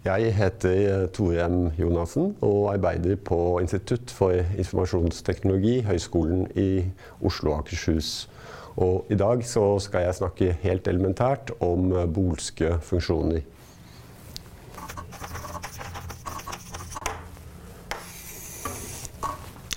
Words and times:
Jeg 0.00 0.30
heter 0.32 1.10
Tore 1.12 1.44
M. 1.44 1.56
Jonassen 1.76 2.30
og 2.40 2.70
arbeider 2.72 3.18
på 3.20 3.58
Institutt 3.60 4.08
for 4.16 4.32
informasjonsteknologi, 4.32 5.82
Høgskolen 5.84 6.46
i 6.56 6.86
Oslo 7.20 7.50
og 7.52 7.58
Akershus. 7.58 8.30
Og 8.80 9.10
I 9.12 9.18
dag 9.20 9.42
skal 9.44 10.06
jeg 10.06 10.14
snakke 10.16 10.54
helt 10.62 10.88
elementært 10.88 11.52
om 11.60 11.92
bolske 12.14 12.78
funksjoner. 12.80 13.42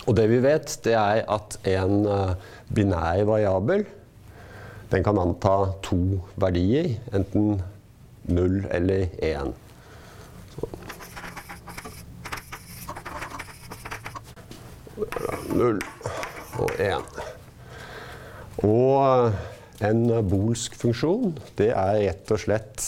Og 0.08 0.16
det 0.16 0.30
vi 0.32 0.40
vet, 0.46 0.78
det 0.88 0.96
er 1.02 1.26
at 1.36 1.58
en 1.68 2.08
binær 2.72 3.26
variabel 3.28 3.84
den 4.94 5.04
kan 5.04 5.20
anta 5.20 5.58
to 5.84 6.00
verdier, 6.40 6.94
enten 7.12 7.60
null 8.32 8.62
eller 8.72 9.12
1. 9.20 9.52
0 14.94 15.80
og 16.62 16.72
1. 16.78 17.22
Og 18.64 19.34
en 19.84 20.04
bolsk 20.30 20.76
funksjon, 20.78 21.34
det 21.58 21.72
er 21.74 22.04
rett 22.04 22.34
og 22.34 22.42
slett 22.44 22.84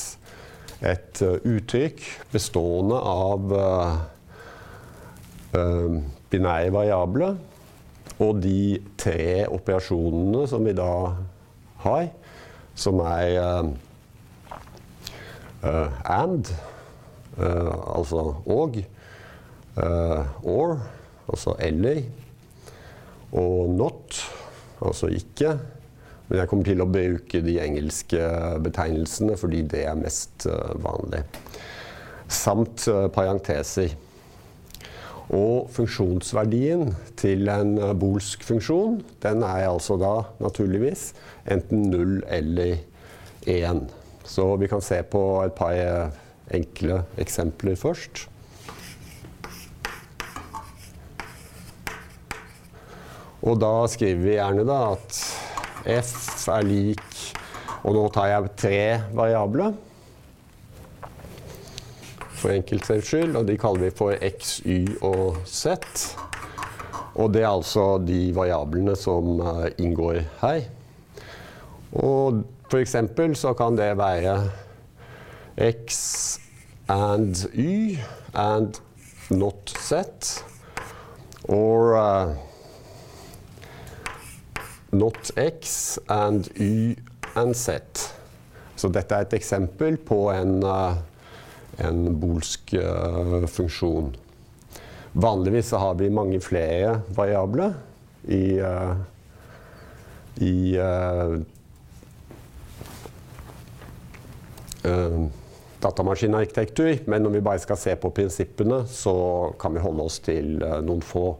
et 0.85 1.21
uttrykk 1.23 2.03
bestående 2.33 2.99
av 2.99 3.55
uh, 3.55 3.95
binære 6.29 6.73
variable 6.75 7.31
og 8.21 8.41
de 8.43 8.77
tre 9.01 9.47
operasjonene 9.49 10.45
som 10.47 10.65
vi 10.67 10.75
da 10.77 10.91
har, 11.83 12.05
som 12.75 12.99
er 13.03 13.73
and, 16.05 16.51
altså 17.35 18.21
og, 18.45 18.77
or, 20.43 20.77
altså 21.29 21.55
eller, 21.59 22.03
og 23.35 23.69
not, 23.69 24.19
altså 24.81 25.09
ikke. 25.11 25.55
Men 26.27 26.39
jeg 26.39 26.49
kommer 26.49 26.65
til 26.65 26.81
å 26.81 26.89
bruke 26.89 27.41
de 27.45 27.59
engelske 27.61 28.29
betegnelsene 28.65 29.37
fordi 29.37 29.61
det 29.69 29.83
er 29.85 29.99
mest 29.99 30.47
vanlig. 30.81 31.21
Samt 32.31 32.87
parenteser. 33.13 33.93
Og 35.33 35.69
funksjonsverdien 35.73 36.91
til 37.17 37.49
en 37.49 37.77
bolsk 37.97 38.43
funksjon 38.45 38.99
den 39.23 39.41
er 39.45 39.67
altså 39.71 39.97
da 39.97 40.13
naturligvis 40.41 41.11
enten 41.49 41.87
0 41.89 42.19
eller 42.29 42.77
1. 43.49 43.87
Så 44.25 44.45
vi 44.61 44.69
kan 44.69 44.85
se 44.85 45.01
på 45.01 45.23
et 45.45 45.57
par 45.57 46.13
enkle 46.53 47.01
eksempler 47.21 47.77
først. 47.77 48.27
Og 53.45 53.59
da 53.61 53.73
skriver 53.91 54.23
vi 54.23 54.37
gjerne 54.37 54.65
da 54.67 54.79
at 54.95 55.19
f 55.85 56.47
er 56.49 56.63
lik 56.65 57.19
Og 57.85 57.93
nå 57.93 58.05
tar 58.13 58.31
jeg 58.31 58.53
tre 58.57 58.79
variabler 59.13 59.75
for 62.35 62.53
enkelthets 62.53 63.07
skyld, 63.09 63.35
og 63.39 63.47
de 63.47 63.55
kaller 63.57 63.87
vi 63.87 63.91
for 63.95 64.13
x, 64.21 64.59
y 64.65 64.97
og 65.05 65.37
z. 65.47 65.77
Og 67.15 67.31
det 67.33 67.41
er 67.45 67.49
altså 67.49 67.85
de 68.03 68.19
variablene 68.35 68.95
som 68.99 69.39
inngår 69.81 70.19
her. 70.41 70.67
Og 71.95 72.43
for 72.69 72.81
eksempel 72.81 73.37
så 73.39 73.53
kan 73.57 73.77
det 73.79 73.95
være 73.97 74.35
x 75.71 76.39
and 76.91 77.47
y 77.53 77.97
and 78.33 78.81
not 79.29 79.69
z. 79.69 79.93
Or 81.47 81.95
uh, 81.95 82.35
not 84.91 85.31
x 85.37 85.97
and 86.09 86.49
y 86.59 86.95
and 87.35 87.55
z. 87.55 87.79
Så 88.75 88.89
dette 88.91 89.15
er 89.15 89.25
et 89.25 89.35
eksempel 89.37 89.97
på 89.97 90.27
en 90.33 90.59
uh, 90.63 90.97
en 91.77 92.19
bolsk 92.19 92.73
uh, 92.73 93.45
funksjon. 93.45 94.15
Vanligvis 95.11 95.71
har 95.71 95.95
vi 95.99 96.09
mange 96.11 96.39
flere 96.43 96.99
variabler 97.15 97.73
i, 98.27 98.59
uh, 98.59 98.95
i 100.43 100.75
uh, 100.79 101.39
datamaskinarkitektur, 105.81 107.07
men 107.07 107.23
når 107.23 107.37
vi 107.37 107.45
bare 107.45 107.63
skal 107.63 107.79
se 107.79 107.95
på 107.99 108.11
prinsippene, 108.15 108.83
så 108.87 109.15
kan 109.59 109.73
vi 109.75 109.83
holde 109.83 110.05
oss 110.05 110.19
til 110.23 110.59
noen 110.59 111.01
få. 111.03 111.31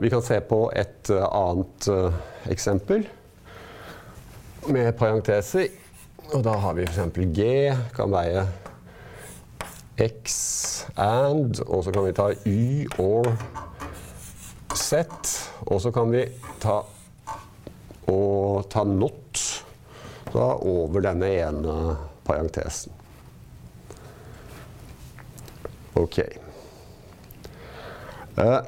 Vi 0.00 0.10
kan 0.10 0.22
se 0.22 0.38
på 0.46 0.60
et 0.76 1.10
annet 1.10 1.88
eksempel 2.52 3.08
med 4.70 4.92
parenteser. 4.98 5.68
Og 6.34 6.44
da 6.44 6.54
har 6.62 6.76
vi 6.76 6.84
f.eks. 6.86 7.18
G 7.34 7.48
kan 7.96 8.12
veie 8.12 8.44
X 9.98 10.36
and, 10.94 11.58
og 11.66 11.84
så 11.84 11.92
kan 11.94 12.06
vi 12.06 12.12
ta 12.14 12.28
Y 12.46 12.86
or 13.02 13.32
Z. 14.76 14.92
Og 15.66 15.80
så 15.82 15.90
kan 15.90 16.12
vi 16.12 16.22
ta 16.62 16.82
og 18.08 18.68
ta 18.72 18.84
not 18.88 19.40
da, 20.32 20.54
over 20.54 21.02
denne 21.04 21.28
ene 21.28 21.74
parentesen. 22.24 22.92
Ok. 25.98 26.18
Eh, 28.38 28.60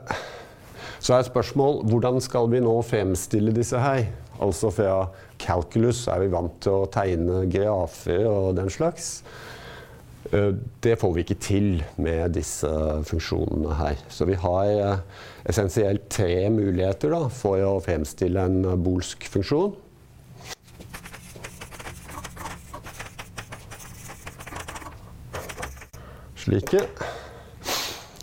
så 1.10 1.16
er 1.19 1.25
spørsmål 1.26 1.81
hvordan 1.91 2.21
skal 2.22 2.47
vi 2.53 2.60
nå 2.62 2.71
fremstille 2.87 3.50
disse 3.50 3.78
her? 3.82 4.04
Altså 4.38 4.69
fra 4.71 5.09
calculus 5.43 6.04
er 6.06 6.21
vi 6.22 6.28
vant 6.31 6.60
til 6.62 6.84
å 6.84 6.87
tegne 6.87 7.41
grafer 7.50 8.28
og 8.31 8.53
den 8.54 8.71
slags. 8.71 9.09
Det 10.31 10.94
får 11.00 11.16
vi 11.16 11.25
ikke 11.25 11.37
til 11.43 11.69
med 11.99 12.37
disse 12.37 12.70
funksjonene 13.10 13.75
her. 13.75 13.99
Så 14.06 14.28
vi 14.31 14.38
har 14.38 15.03
essensielt 15.50 16.06
tre 16.15 16.44
muligheter 16.54 17.10
da, 17.10 17.25
for 17.26 17.59
å 17.59 17.81
fremstille 17.82 18.47
en 18.47 18.62
bolsk 18.78 19.26
funksjon. 19.34 19.75
Slike. 26.38 26.87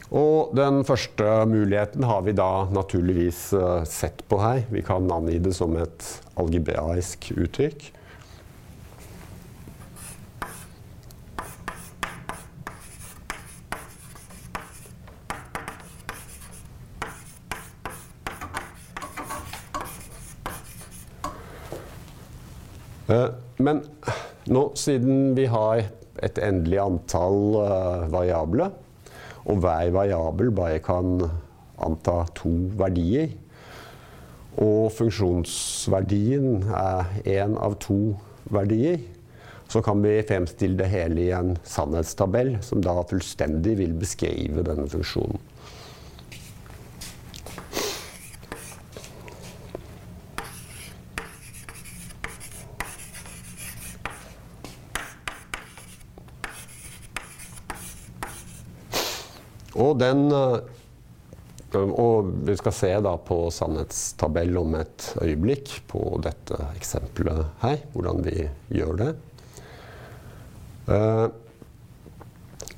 Og 0.07 0.53
den 0.55 0.85
første 0.87 1.23
muligheten 1.51 2.05
har 2.07 2.21
vi 2.23 2.31
da 2.37 2.65
naturligvis 2.71 3.51
sett 3.91 4.23
på 4.31 4.39
her. 4.39 4.63
Vi 4.71 4.79
kan 4.85 5.11
angi 5.11 5.35
det 5.43 5.51
som 5.57 5.75
et 5.75 6.07
algebraisk 6.39 7.31
uttrykk. 7.35 7.91
Men 23.57 23.83
nå, 24.47 24.63
siden 24.79 25.35
vi 25.35 25.45
har 25.51 25.83
et 26.23 26.39
endelig 26.39 26.79
antall 26.79 27.57
variabler, 28.13 28.71
og 29.47 29.61
hver 29.63 29.91
variabel 29.95 30.51
bare 30.55 30.79
kan 30.83 31.21
anta 31.83 32.23
to 32.35 32.51
verdier, 32.79 33.31
og 34.57 34.89
funksjonsverdien 34.97 36.65
er 36.73 37.11
én 37.29 37.53
av 37.61 37.77
to 37.83 38.17
verdier, 38.49 38.97
så 39.67 39.83
kan 39.83 39.99
vi 40.01 40.15
fremstille 40.25 40.79
det 40.79 40.87
hele 40.89 41.21
i 41.27 41.33
en 41.35 41.53
sannhetstabell 41.67 42.55
som 42.65 42.81
da 42.81 42.95
fullstendig 43.07 43.75
vil 43.81 43.93
beskrive 43.99 44.63
denne 44.65 44.87
funksjonen. 44.89 45.41
Den 59.99 60.27
og 61.77 62.29
vi 62.47 62.55
skal 62.55 62.73
se 62.73 62.89
på 63.27 63.37
sannhetstabell 63.51 64.55
om 64.57 64.75
et 64.79 65.09
øyeblikk 65.19 65.73
på 65.91 65.99
dette 66.23 66.55
eksempelet 66.77 67.43
her, 67.61 67.81
hvordan 67.91 68.23
vi 68.23 68.47
gjør 68.71 68.93
det. 69.01 69.11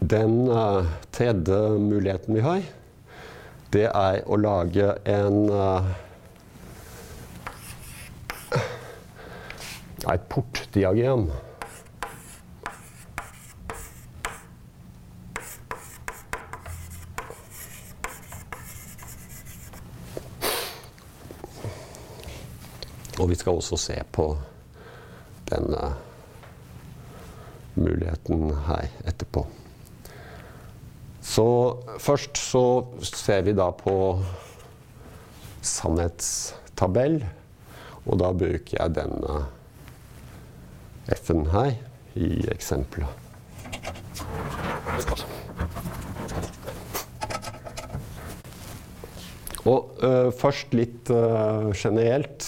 Den 0.01 0.35
tredje 1.13 1.59
muligheten 1.77 2.33
vi 2.39 2.41
har, 2.41 2.65
det 3.69 3.85
er 3.93 4.23
å 4.25 4.39
lage 4.41 4.95
en 5.05 5.37
et 10.09 10.25
portdiagram. 10.31 11.29
Og 23.19 23.29
vi 23.29 23.35
skal 23.35 23.59
også 23.59 23.77
se 23.79 23.97
på 24.15 24.31
denne 25.49 25.93
muligheten 27.75 28.53
her 28.67 28.87
etterpå. 29.07 29.45
Så 31.21 31.45
først 31.99 32.39
så 32.39 32.63
ser 33.03 33.43
vi 33.45 33.53
da 33.53 33.69
på 33.75 33.95
sannhetstabell. 35.61 37.21
Og 38.07 38.19
da 38.21 38.31
bruker 38.33 38.77
jeg 38.79 38.95
denne 38.95 39.43
F-en 41.13 41.45
her 41.51 41.75
i 42.15 42.47
eksempelet. 42.49 43.09
Og 49.69 49.91
uh, 50.01 50.29
først 50.33 50.73
litt 50.73 51.11
uh, 51.13 51.69
generelt. 51.75 52.47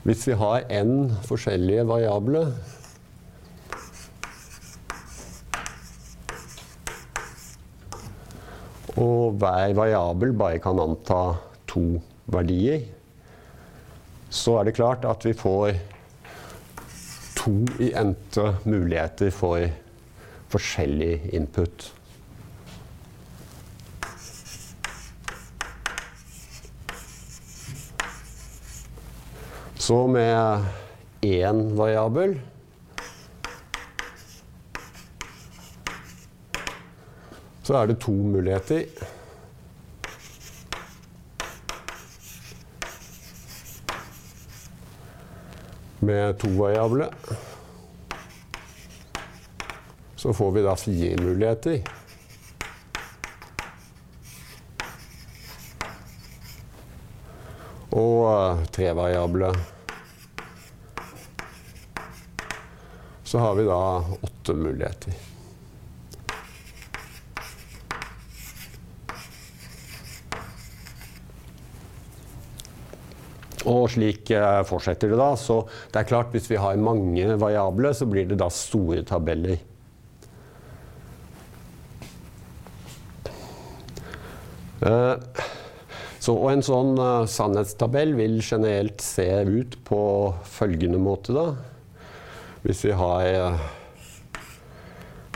Hvis 0.00 0.26
vi 0.28 0.36
har 0.40 0.64
n 0.72 1.10
forskjellige 1.28 1.84
variable 1.88 2.44
Og 9.00 9.36
hver 9.38 9.74
variabel 9.76 10.32
bare 10.36 10.58
kan 10.60 10.80
anta 10.82 11.20
to 11.70 11.84
verdier. 12.30 12.82
Så 14.30 14.58
er 14.58 14.66
det 14.66 14.76
klart 14.76 15.06
at 15.08 15.24
vi 15.24 15.32
får 15.36 15.78
to 17.38 17.54
i 17.80 17.92
endte 17.96 18.50
muligheter 18.66 19.30
for 19.32 19.64
forskjellig 20.50 21.30
input. 21.32 21.86
Så 29.90 30.06
med 30.06 30.64
én 31.20 31.60
variabel 31.74 32.36
så 37.62 37.74
er 37.74 37.90
det 37.90 37.96
to 38.04 38.14
muligheter. 38.14 38.84
Med 45.98 46.38
to 46.38 46.52
variable 46.54 47.10
så 50.14 50.30
får 50.30 50.54
vi 50.54 50.64
da 50.68 50.76
fire 50.84 51.18
muligheter. 51.24 51.82
Og 57.90 58.16
uh, 58.30 58.64
tre 58.70 58.94
variable. 58.94 59.50
Så 63.30 63.38
har 63.38 63.54
vi 63.54 63.62
da 63.62 64.02
åtte 64.26 64.54
muligheter. 64.58 65.14
Og 73.70 73.84
slik 73.94 74.32
uh, 74.34 74.64
fortsetter 74.66 75.12
det 75.12 75.20
da. 75.22 75.30
Så 75.38 75.60
det 75.92 76.02
er 76.02 76.10
klart 76.10 76.34
hvis 76.34 76.50
vi 76.50 76.58
har 76.58 76.82
mange 76.82 77.38
variable, 77.38 77.94
så 77.94 78.10
blir 78.10 78.26
det 78.26 78.40
da 78.42 78.50
store 78.50 79.06
tabeller. 79.06 79.62
Uh, 84.82 85.22
så, 86.18 86.34
og 86.34 86.48
en 86.50 86.66
sånn 86.66 86.96
uh, 86.98 87.30
sannhetstabell 87.30 88.18
vil 88.18 88.40
generelt 88.42 89.06
se 89.06 89.30
ut 89.46 89.78
på 89.86 90.00
følgende 90.58 90.98
måte, 90.98 91.38
da. 91.38 91.52
Hvis 92.62 92.84
vi 92.84 92.90
har 92.90 93.24
uh, 93.24 93.60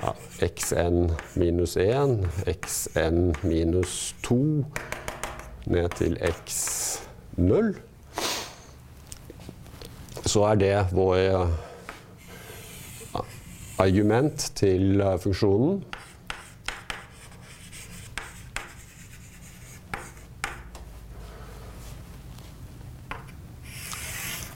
ja, 0.03 0.11
xn 0.45 1.11
minus 1.41 1.77
1, 1.81 2.29
xn 2.67 3.33
minus 3.43 4.15
2 4.23 4.37
ned 5.73 5.89
til 5.97 6.19
x0, 6.21 7.73
så 10.27 10.45
er 10.51 10.61
det 10.61 10.75
vår 10.93 11.49
argument 13.79 14.51
til 14.55 15.01
funksjonen. 15.25 15.81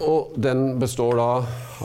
Og 0.05 0.35
den 0.39 0.79
består 0.79 1.17
da 1.19 1.31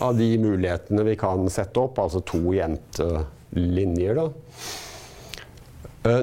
av 0.06 0.18
de 0.18 0.30
mulighetene 0.38 1.06
vi 1.07 1.15
kan 1.18 1.48
sette 1.50 1.81
opp, 1.81 1.98
altså 2.01 2.21
to 2.27 2.54
jentelinjer. 2.54 4.19
da. 4.19 4.27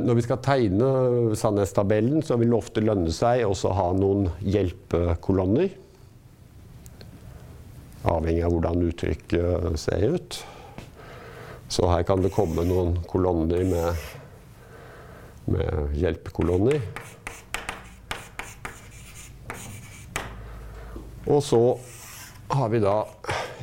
Når 0.05 0.19
vi 0.19 0.25
skal 0.27 0.43
tegne 0.45 0.91
sannhetstabellen, 1.41 2.23
så 2.23 2.37
vil 2.39 2.53
det 2.53 2.59
ofte 2.59 2.85
lønne 2.85 3.11
seg 3.17 3.47
også 3.47 3.73
ha 3.75 3.89
noen 3.97 4.29
hjelpekolonner. 4.45 5.73
Avhengig 8.11 8.45
av 8.45 8.55
hvordan 8.55 8.87
uttrykket 8.87 9.81
ser 9.81 10.07
ut. 10.15 10.41
Så 11.71 11.89
her 11.91 12.05
kan 12.07 12.23
det 12.23 12.33
komme 12.35 12.65
noen 12.67 12.97
kolonner 13.09 13.65
med, 13.67 14.07
med 15.55 15.97
hjelpekolonner. 15.99 16.81
Og 21.31 21.43
så 21.47 21.61
har 22.51 22.73
vi 22.73 22.81
da 22.83 22.97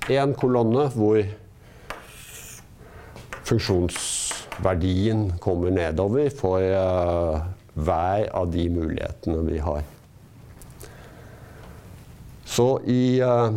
én 0.07 0.31
kolonne 0.39 0.87
hvor 0.95 1.19
funksjonsverdien 3.47 5.33
kommer 5.43 5.73
nedover 5.75 6.29
for 6.35 6.63
uh, 6.63 7.43
hver 7.75 8.27
av 8.35 8.51
de 8.53 8.67
mulighetene 8.71 9.43
vi 9.47 9.59
har. 9.63 9.83
Så 12.47 12.67
i, 12.87 13.19
uh, 13.21 13.51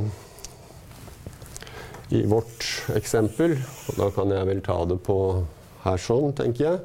i 2.11 2.25
vårt 2.31 2.67
eksempel, 2.99 3.57
og 3.89 4.01
da 4.01 4.11
kan 4.15 4.35
jeg 4.35 4.49
vel 4.51 4.65
ta 4.67 4.81
det 4.91 4.99
på 5.07 5.19
her 5.85 6.03
sånn, 6.03 6.35
tenker 6.39 6.67
jeg, 6.67 6.83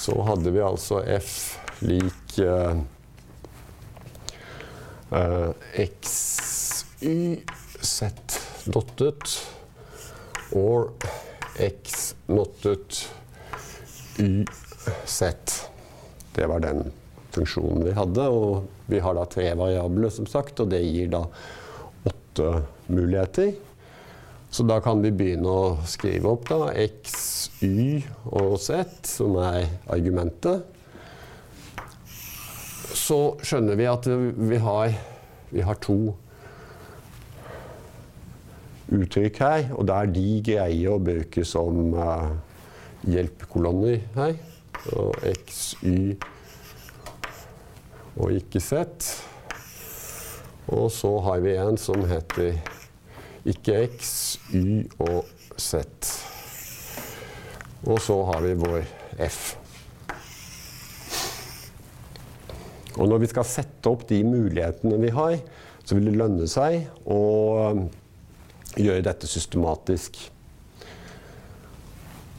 så 0.00 0.16
hadde 0.24 0.52
vi 0.54 0.64
altså 0.64 1.02
f 1.04 1.36
lik 1.84 2.40
uh, 2.40 2.80
Uh, 5.10 5.50
xy 5.74 7.42
z 7.82 8.10
dottet 8.70 9.32
or 10.52 10.92
x 11.58 12.14
nottet 12.26 13.08
y 14.18 14.44
z. 15.04 15.32
Det 16.34 16.46
var 16.46 16.60
den 16.62 16.92
funksjonen 17.30 17.84
vi 17.84 17.94
hadde. 17.96 18.28
Og 18.28 18.68
vi 18.86 19.00
har 19.02 19.16
da 19.16 19.26
tre 19.26 19.50
variabler, 19.58 20.12
som 20.14 20.28
sagt, 20.30 20.60
og 20.62 20.70
det 20.70 20.82
gir 20.86 21.10
da 21.10 21.24
åtte 22.06 22.62
muligheter. 22.86 23.54
Så 24.50 24.66
da 24.66 24.80
kan 24.82 25.02
vi 25.02 25.12
begynne 25.14 25.46
å 25.50 25.78
skrive 25.86 26.30
opp 26.32 26.48
da 26.50 26.72
x, 26.74 27.50
y 27.62 28.00
og 28.30 28.58
z, 28.58 28.82
som 29.06 29.36
er 29.42 29.68
argumentet 29.90 30.66
så 32.96 33.20
skjønner 33.44 33.78
vi 33.78 33.86
at 33.90 34.06
vi 34.50 34.58
har, 34.60 34.94
vi 35.50 35.64
har 35.66 35.78
to 35.82 35.98
uttrykk 38.90 39.40
her, 39.44 39.66
og 39.76 39.86
det 39.86 39.96
er 39.96 40.14
de 40.14 40.28
greier 40.50 40.94
å 40.94 41.02
bruke 41.02 41.44
som 41.46 41.94
uh, 41.94 42.30
hjelpekolonner 43.06 44.00
her. 44.16 44.36
Og 44.96 45.14
x, 45.30 45.74
y 45.84 46.16
og 48.16 48.32
ikke 48.34 48.60
z. 48.62 48.84
Og 50.70 50.90
så 50.94 51.10
har 51.26 51.40
vi 51.44 51.56
en 51.58 51.78
som 51.80 52.02
heter 52.08 52.58
ikke 53.48 53.84
x, 53.88 54.38
y 54.54 54.84
og 54.98 55.24
z. 55.58 55.82
Og 57.86 58.00
så 58.02 58.18
har 58.28 58.44
vi 58.44 58.54
vår 58.60 58.84
f. 59.30 59.56
Og 63.00 63.08
når 63.08 63.22
vi 63.22 63.30
skal 63.30 63.48
sette 63.48 63.88
opp 63.88 64.04
de 64.10 64.20
mulighetene 64.26 64.98
vi 65.00 65.12
har, 65.16 65.38
så 65.84 65.96
vil 65.96 66.10
det 66.10 66.18
lønne 66.20 66.48
seg 66.50 66.84
å 67.08 67.20
um, 67.72 67.86
gjøre 68.76 69.06
dette 69.06 69.28
systematisk. 69.30 70.18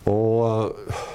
Og 0.10 0.46
uh, 0.46 1.08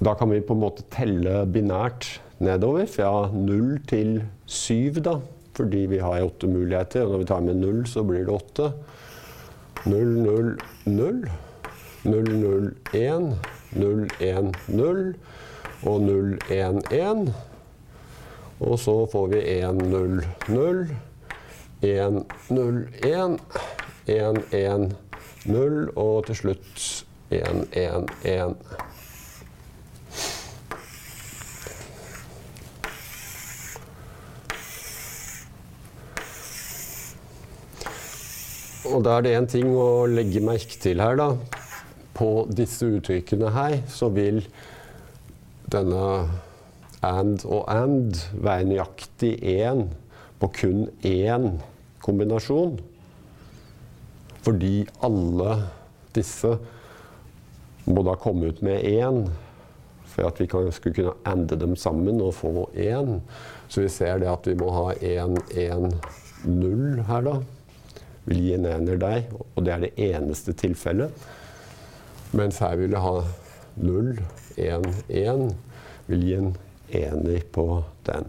da 0.00 0.14
kan 0.16 0.32
vi 0.32 0.40
på 0.40 0.56
en 0.56 0.62
måte 0.62 0.86
telle 0.94 1.42
binært 1.52 2.08
nedover 2.40 2.88
fra 2.88 3.10
0 3.34 3.82
til 3.90 4.22
7, 4.46 5.02
da. 5.04 5.18
Fordi 5.58 5.84
vi 5.90 5.98
har 5.98 6.22
åtte 6.22 6.46
muligheter, 6.46 7.02
og 7.02 7.16
når 7.16 7.22
vi 7.24 7.28
tar 7.28 7.42
med 7.42 7.60
0, 7.60 7.82
så 7.90 8.04
blir 8.06 8.24
det 8.28 8.34
8. 8.34 8.68
0, 9.90 10.12
0, 10.22 10.52
0. 10.86 11.20
0, 12.04 12.30
0, 12.38 12.68
1. 12.94 13.28
0, 13.74 14.04
1, 14.22 14.52
0. 14.78 15.02
Og 15.82 16.00
0, 16.06 16.38
1, 16.54 16.78
1. 16.94 17.26
Og 18.60 18.78
så 18.82 18.94
får 19.06 19.26
vi 19.32 19.42
1, 19.60 19.74
0, 19.74 20.24
0, 20.48 20.88
1, 21.80 22.22
0, 22.50 22.88
1, 23.06 23.38
1, 24.06 24.42
1, 24.52 24.96
0, 25.46 25.76
og 25.94 26.26
til 26.26 26.36
slutt 26.42 26.86
1, 27.30 27.68
1, 27.72 28.08
1. 28.24 28.56
Og 38.88 39.04
da 39.04 39.18
er 39.18 39.22
det 39.22 39.36
en 39.36 39.46
ting 39.46 39.70
å 39.76 40.08
legge 40.10 40.42
merke 40.42 40.80
til 40.82 40.98
her, 41.04 41.14
da. 41.20 41.30
På 42.18 42.48
disse 42.50 42.88
uttrykkene 42.98 43.52
her 43.54 43.78
så 43.92 44.08
vil 44.10 44.40
denne 45.70 46.02
and 47.02 47.44
og 47.46 47.64
and 47.70 48.16
være 48.34 48.66
nøyaktig 48.68 49.36
én 49.42 49.86
på 50.40 50.50
kun 50.60 50.86
én 51.06 51.58
kombinasjon. 52.02 52.78
Fordi 54.42 54.86
alle 55.04 55.56
disse 56.14 56.56
må 57.88 58.02
da 58.06 58.16
komme 58.18 58.50
ut 58.52 58.62
med 58.62 58.82
én. 58.82 59.28
For 60.08 60.26
at 60.26 60.40
vi 60.40 60.46
kan, 60.50 60.70
skulle 60.72 60.96
kunne 60.96 61.16
ande 61.28 61.58
dem 61.60 61.76
sammen 61.76 62.20
og 62.24 62.34
få 62.34 62.70
én. 62.74 63.20
Så 63.68 63.84
vi 63.84 63.88
ser 63.92 64.18
det 64.18 64.30
at 64.30 64.46
vi 64.46 64.56
må 64.58 64.70
ha 64.72 64.92
1, 65.00 65.38
1, 65.54 65.94
0 66.44 67.04
her, 67.08 67.22
da 67.22 67.38
vil 68.28 68.40
gi 68.44 68.54
en 68.54 68.66
ener 68.68 68.98
deg, 69.00 69.28
og 69.56 69.64
det 69.64 69.72
er 69.72 69.84
det 69.86 69.92
eneste 70.10 70.52
tilfellet. 70.56 71.28
Mens 72.36 72.58
her 72.60 72.76
vil 72.76 72.92
jeg 72.92 73.00
ha 73.00 73.14
0, 73.80 74.10
1, 74.56 74.88
1, 75.08 75.44
vil 76.08 76.24
gi 76.26 76.34
en 76.36 76.50
ener 76.90 77.40
på 77.52 77.82
den. 78.06 78.28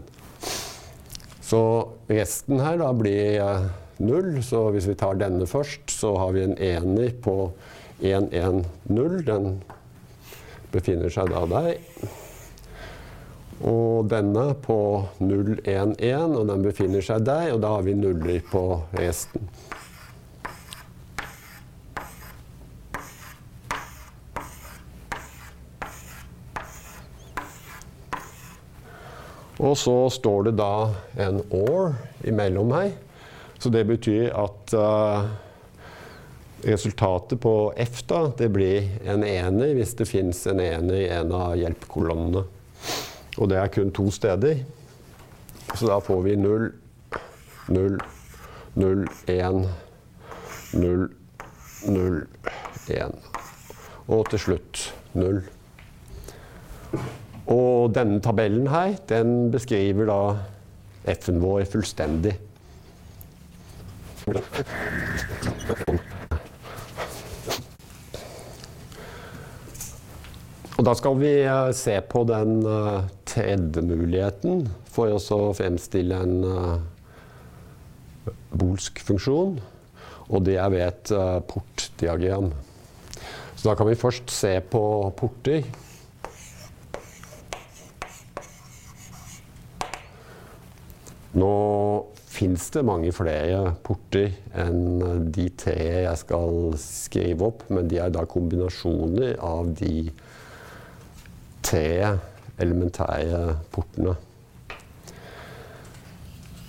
Så 1.40 1.62
resten 2.06 2.60
her 2.62 2.78
da 2.78 2.92
blir 2.94 3.68
null. 3.98 4.42
så 4.42 4.70
hvis 4.70 4.86
vi 4.88 4.94
tar 4.94 5.18
denne 5.20 5.46
først, 5.46 5.90
så 5.90 6.14
har 6.16 6.32
vi 6.32 6.44
en 6.44 6.56
ener 6.56 7.12
på 7.22 7.52
1, 8.00 8.32
1, 8.32 8.64
0. 8.88 9.24
Den 9.26 9.62
befinner 10.72 11.12
seg 11.12 11.32
da 11.32 11.44
der. 11.50 11.74
Og 13.60 14.08
denne 14.08 14.46
på 14.64 14.78
0, 15.20 15.58
1, 15.64 15.96
1, 15.98 16.36
og 16.38 16.46
den 16.48 16.62
befinner 16.64 17.04
seg 17.04 17.26
der, 17.26 17.50
og 17.54 17.60
da 17.64 17.74
har 17.76 17.84
vi 17.84 17.98
nuller 17.98 18.40
på 18.52 18.64
resten. 18.96 19.50
Og 29.60 29.76
så 29.76 29.94
står 30.08 30.48
det 30.48 30.56
da 30.56 30.72
en 31.20 31.42
or 31.52 31.92
imellom 32.24 32.72
her. 32.72 32.94
Så 33.60 33.68
det 33.68 33.84
betyr 33.84 34.30
at 34.32 34.72
uh, 34.72 35.26
resultatet 36.64 37.40
på 37.40 37.72
F 37.76 38.00
da, 38.08 38.22
det 38.38 38.48
blir 38.54 38.88
en 39.04 39.24
ener 39.24 39.74
hvis 39.76 39.92
det 39.98 40.08
fins 40.08 40.46
en 40.48 40.62
ener 40.64 40.96
i 40.96 41.08
en 41.12 41.34
av 41.36 41.58
hjelpekolonnene. 41.60 42.46
Og 43.36 43.52
det 43.52 43.60
er 43.60 43.72
kun 43.72 43.92
to 43.92 44.08
steder. 44.12 44.64
Så 45.74 45.86
da 45.86 46.00
får 46.02 46.24
vi 46.24 46.36
0, 46.40 46.70
0, 47.68 48.00
0, 48.80 49.06
1, 49.26 49.68
0, 50.72 51.08
0, 51.86 52.20
1. 52.88 53.30
Og 54.08 54.24
til 54.32 54.46
slutt 54.48 54.86
0. 55.12 55.42
Og 57.46 57.94
denne 57.94 58.20
tabellen 58.20 58.68
her, 58.70 58.94
den 59.08 59.50
beskriver 59.52 60.10
da 60.10 60.20
F-en 61.14 61.40
vår 61.42 61.64
fullstendig. 61.70 62.36
Og 70.80 70.86
da 70.86 70.94
skal 70.96 71.18
vi 71.20 71.32
eh, 71.44 71.72
se 71.76 71.96
på 72.08 72.22
den 72.28 72.62
uh, 72.64 73.02
tredje 73.28 73.82
muligheten 73.84 74.64
for 74.88 75.12
å 75.12 75.40
fremstille 75.56 76.16
en 76.24 76.40
uh, 76.44 76.78
bolsk 78.56 79.02
funksjon. 79.04 79.58
Og 80.30 80.44
det 80.46 80.56
er 80.62 80.70
ved 80.72 80.86
et 80.86 81.10
portdiagram. 81.50 82.52
Så 83.56 83.66
da 83.66 83.74
kan 83.76 83.88
vi 83.90 83.98
først 83.98 84.30
se 84.30 84.54
på 84.72 84.82
porter. 85.18 85.66
Nå 91.38 91.50
fins 92.26 92.64
det 92.74 92.82
mange 92.82 93.12
flere 93.14 93.74
porter 93.86 94.32
enn 94.58 95.28
de 95.30 95.44
tre 95.54 95.76
jeg 96.02 96.18
skal 96.24 96.74
skrive 96.82 97.46
opp, 97.52 97.62
men 97.70 97.86
de 97.90 98.00
er 98.02 98.10
da 98.10 98.24
kombinasjoner 98.26 99.36
av 99.38 99.70
de 99.78 100.10
tre 101.62 102.16
elementære 102.60 103.44
portene. 103.70 104.16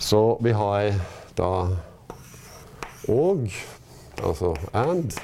Så 0.02 0.22
vi 0.46 0.54
har 0.54 0.92
da 1.38 1.52
og, 3.10 3.50
altså 4.22 4.54
and. 4.78 5.18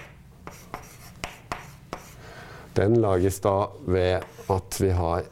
Den 2.77 2.97
lages 3.01 3.39
da 3.45 3.55
ved 3.85 4.25
at 4.49 4.81
vi 4.81 4.89
har 4.93 5.25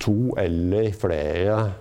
to 0.00 0.12
eller 0.40 0.92
flere 0.92 1.72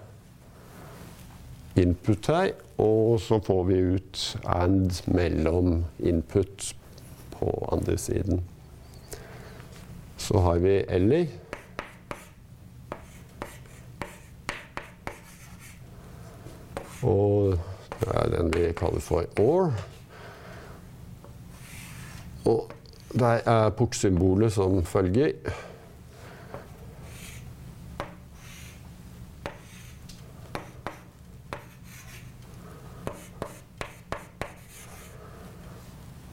input 1.80 2.28
her. 2.28 2.52
Og 2.80 3.20
så 3.20 3.40
får 3.44 3.64
vi 3.64 3.80
ut 3.96 4.38
and 4.46 5.02
mellom 5.08 5.86
input 6.00 6.76
på 7.32 7.52
andre 7.72 7.98
siden. 7.98 8.44
Så 10.18 10.40
har 10.40 10.60
vi 10.64 10.84
eller. 10.88 11.28
Og 17.04 17.56
det 18.00 18.12
er 18.16 18.30
den 18.36 18.52
vi 18.54 18.72
kaller 18.76 19.00
for 19.04 19.24
or. 19.40 19.72
Og 22.46 22.72
der 23.20 23.42
er 23.46 23.70
portsymbolet 23.70 24.54
som 24.54 24.84
følger. 24.86 25.32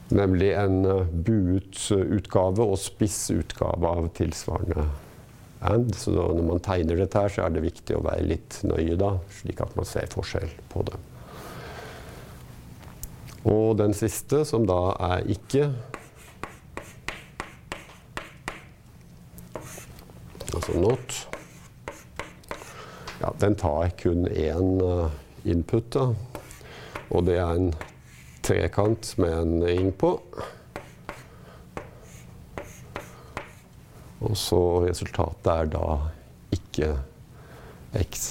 Nemlig 0.09 0.53
en 0.55 0.85
eh, 0.85 1.09
buet 1.11 1.81
utgave 1.91 2.63
og 2.63 2.79
spiss 2.79 3.27
utgave 3.35 3.89
av 3.89 4.07
tilsvarende 4.15 4.87
and. 5.59 5.95
Så 5.95 6.13
når 6.15 6.43
man 6.47 6.63
tegner 6.63 7.01
dette 7.01 7.19
her, 7.19 7.33
så 7.33 7.45
er 7.45 7.55
det 7.55 7.65
viktig 7.65 7.97
å 7.97 8.05
være 8.05 8.29
litt 8.29 8.61
nøye 8.67 8.97
da, 8.99 9.17
slik 9.39 9.61
at 9.63 9.75
man 9.77 9.87
ser 9.89 10.09
forskjell 10.13 10.49
på 10.71 10.85
det. 10.87 10.99
Og 13.47 13.77
den 13.79 13.93
siste, 13.95 14.43
som 14.47 14.67
da 14.67 14.81
er 15.13 15.29
ikke 15.31 15.71
Altså 20.57 20.79
not. 20.79 21.13
Ja, 23.19 23.29
den 23.39 23.55
tar 23.59 23.91
kun 23.99 24.25
én 24.25 24.79
eh, 24.81 25.17
input, 25.51 25.91
da. 25.93 26.07
Og 27.13 27.27
det 27.27 27.35
er 27.37 27.59
en 27.59 27.67
trekant 28.47 29.13
med 29.19 29.33
en 29.33 29.63
ring 29.67 29.91
på. 29.91 30.15
Og 34.23 34.33
så 34.39 34.59
resultatet 34.85 35.49
er 35.51 35.71
da 35.75 35.87
ikke 36.55 36.93
x. 38.07 38.27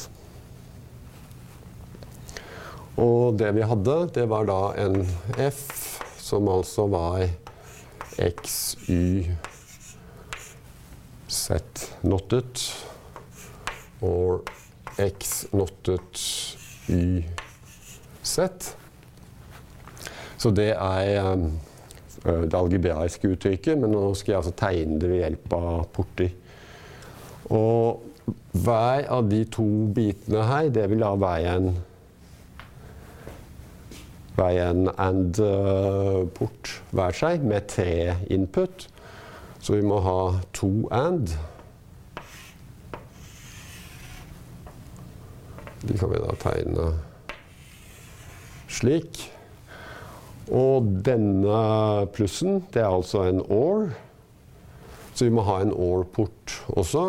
Og 2.96 3.37
det 3.37 3.52
vi 3.58 3.66
hadde, 3.68 3.96
det 4.16 4.25
var 4.32 4.49
da 4.49 4.61
en 4.80 5.02
f 5.37 5.61
som 6.26 6.49
altså 6.49 6.88
var 6.90 7.26
x, 8.16 8.75
y, 8.88 9.28
z 11.28 11.61
nottet. 12.02 12.64
Og 14.00 14.49
x 14.96 15.44
nottet 15.52 16.25
y, 16.88 17.23
z. 18.25 18.49
Så 20.37 20.52
det 20.52 20.73
er 20.75 21.33
um, 21.33 21.49
det 22.25 22.57
algebraiske 22.57 23.31
uttrykket, 23.35 23.78
men 23.78 23.95
nå 23.95 24.11
skal 24.14 24.33
jeg 24.33 24.43
altså 24.43 24.57
tegne 24.59 25.00
det 25.00 25.11
ved 25.11 25.23
hjelp 25.23 25.57
av 25.57 25.87
porter. 25.95 26.33
Og 27.55 28.02
hver 28.57 29.07
av 29.12 29.28
de 29.31 29.45
to 29.52 29.66
bitene 29.95 30.47
her, 30.49 30.71
det 30.75 30.88
vil 30.90 31.05
da 31.05 31.12
være 31.21 31.59
en 31.61 31.76
være 34.37 34.71
en 34.71 34.88
and-port 35.00 36.73
hver 36.93 37.14
seg 37.16 37.45
med 37.45 37.69
tre 37.73 38.16
input. 38.31 38.88
Så 39.61 39.78
vi 39.78 39.87
må 39.87 40.00
ha 40.05 40.37
to 40.52 40.88
and. 40.93 41.33
De 45.87 45.97
kan 45.97 46.12
vi 46.12 46.21
da 46.21 46.37
tegne 46.43 46.90
slik. 48.69 49.36
Og 50.54 50.86
denne 51.06 52.06
plussen, 52.14 52.60
det 52.72 52.82
er 52.84 52.92
altså 52.92 53.24
en 53.26 53.42
OR. 53.50 53.88
Så 55.14 55.26
vi 55.26 55.32
må 55.34 55.42
ha 55.46 55.58
en 55.64 55.72
OR-port 55.72 56.54
også. 56.76 57.04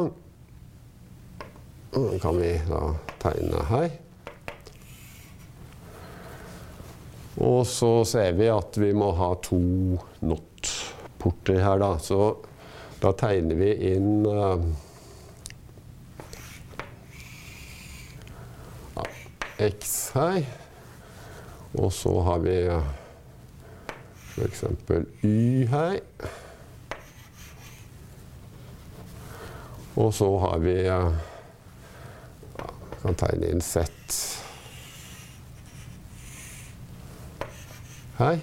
Den 1.93 2.19
kan 2.23 2.39
vi 2.41 2.55
da 2.69 2.81
tegne 3.21 3.63
her. 3.69 3.89
Og 7.37 7.67
så 7.69 7.91
ser 8.09 8.33
vi 8.39 8.49
at 8.49 8.77
vi 8.81 8.89
må 8.97 9.11
ha 9.13 9.29
to 9.45 9.59
not-porter 10.25 11.61
her, 11.61 11.77
da. 11.83 11.93
Så 12.01 12.37
da 13.03 13.11
tegner 13.13 13.59
vi 13.59 13.73
inn 13.91 14.25
uh, 14.25 14.57
X 19.61 19.97
her. 20.17 20.41
Og 21.77 21.91
så 21.93 22.15
har 22.25 22.41
vi 22.41 22.57
f.eks. 24.37 24.63
Y 25.25 25.65
her. 25.71 25.99
Og 29.97 30.13
så 30.13 30.29
har 30.45 30.61
vi 30.61 30.77
kan 33.01 33.17
tegne 33.17 33.49
inn 33.49 33.63
Z 33.65 33.89
her. 38.17 38.39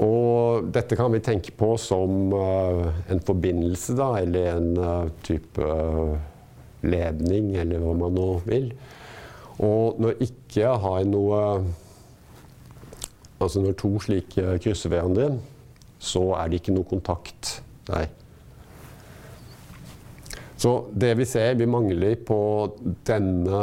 Og 0.00 0.70
dette 0.72 0.96
kan 0.96 1.12
vi 1.12 1.20
tenke 1.24 1.52
på 1.56 1.74
som 1.80 2.32
uh, 2.32 2.88
en 3.12 3.20
forbindelse, 3.20 3.94
da, 3.98 4.14
eller 4.22 4.54
en 4.54 4.70
uh, 4.80 5.10
type 5.26 5.60
uh, 5.60 6.16
ledning, 6.80 7.52
eller 7.60 7.82
hva 7.82 7.92
man 8.00 8.16
nå 8.16 8.30
vil. 8.46 8.70
Og 9.60 10.00
når 10.00 10.22
ikke 10.24 10.62
jeg 10.62 10.82
har 10.86 11.04
noe 11.08 11.42
Altså 13.40 13.62
når 13.64 13.76
to 13.80 13.94
slike 14.04 14.58
krysser 14.60 14.92
hverandre, 14.92 15.32
så 16.00 16.22
er 16.36 16.48
det 16.48 16.60
ikke 16.60 16.76
noe 16.76 16.88
kontakt 16.88 17.60
Nei. 17.90 18.04
Så 20.60 20.70
det 20.92 21.14
vi 21.18 21.24
ser 21.26 21.56
vi 21.58 21.66
mangler 21.66 22.18
på 22.28 22.36
denne 23.08 23.62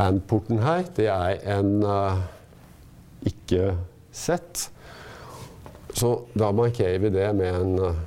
and-porten 0.00 0.60
her, 0.62 0.84
det 0.96 1.08
er 1.10 1.40
en 1.56 1.80
uh, 1.82 2.20
ikke 3.26 3.72
sett. 4.12 4.68
Så 5.96 6.12
da 6.36 6.52
markerer 6.54 7.00
vi 7.02 7.10
det 7.16 7.26
med 7.40 7.56
en 7.56 7.74
uh, 7.80 8.04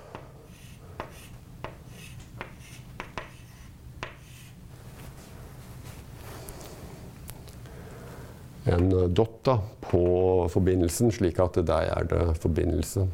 en 8.74 8.90
dot 9.14 9.40
da, 9.46 9.58
på 9.86 10.04
forbindelsen, 10.52 11.12
slik 11.14 11.40
at 11.44 11.60
der 11.68 11.92
er 11.94 12.08
det 12.10 12.24
forbindelse. 12.42 13.08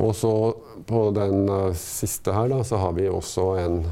Og 0.00 0.14
så 0.16 0.32
på 0.88 1.02
den 1.14 1.48
uh, 1.50 1.74
siste 1.76 2.32
her, 2.32 2.48
da, 2.48 2.62
så 2.64 2.80
har 2.80 2.94
vi 2.96 3.08
også 3.08 3.48
en 3.60 3.82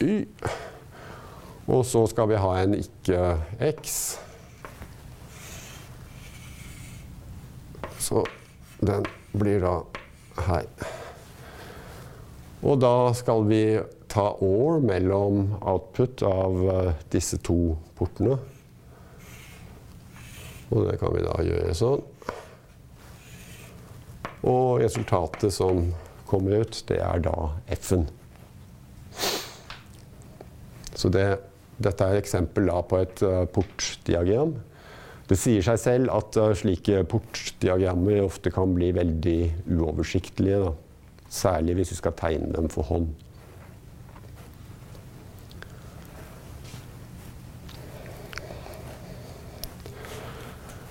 Y. 0.00 0.26
Og 1.70 1.84
så 1.86 2.06
skal 2.10 2.28
vi 2.28 2.40
ha 2.40 2.54
en 2.60 2.74
ikke-X. 2.74 3.96
Så 8.00 8.24
den 8.80 9.04
blir 9.36 9.60
da 9.62 9.74
her. 10.48 10.68
Og 12.60 12.80
da 12.80 12.94
skal 13.16 13.44
vi 13.48 13.62
ta 14.10 14.32
OR 14.42 14.80
mellom 14.82 15.54
output 15.60 16.22
av 16.26 16.62
uh, 16.66 16.92
disse 17.12 17.38
to 17.46 17.76
portene. 17.98 18.38
Og 20.70 20.86
det 20.86 20.98
kan 21.00 21.14
vi 21.14 21.22
da 21.24 21.36
gjøre 21.46 21.74
sånn. 21.78 22.02
Og 24.50 24.80
resultatet 24.80 25.52
som 25.54 25.90
kommer 26.30 26.64
ut, 26.64 26.82
det 26.88 26.98
er 27.04 27.22
da 27.22 27.36
F-en. 27.76 28.06
Så 30.96 31.10
det, 31.12 31.26
dette 31.80 32.04
er 32.04 32.16
et 32.16 32.24
eksempel 32.24 32.70
på 32.90 33.00
et 33.00 33.24
uh, 33.26 33.44
portdiagram. 33.54 34.56
Det 35.30 35.38
sier 35.38 35.62
seg 35.62 35.78
selv 35.78 36.14
at 36.14 36.38
uh, 36.40 36.50
slike 36.58 37.04
portdiagrammer 37.10 38.24
ofte 38.24 38.52
kan 38.54 38.74
bli 38.74 38.90
veldig 38.96 39.40
uoversiktlige. 39.78 40.62
Da. 40.66 41.26
Særlig 41.30 41.78
hvis 41.78 41.94
vi 41.94 42.00
skal 42.00 42.16
tegne 42.18 42.50
dem 42.56 42.70
for 42.72 42.88
hånd. 42.90 43.12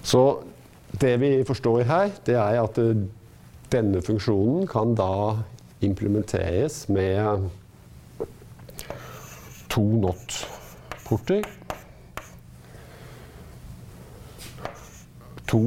Så 0.10 0.44
det 0.92 1.18
vi 1.18 1.44
forstår 1.46 1.82
her, 1.86 2.10
det 2.26 2.34
er 2.34 2.64
at 2.64 2.78
uh, 2.82 2.98
denne 3.70 4.02
funksjonen 4.02 4.66
kan 4.68 4.96
da 4.98 5.38
implementeres 5.86 6.88
med 6.90 7.46
to 9.70 9.84
not-porter. 10.02 11.46
To 15.48 15.62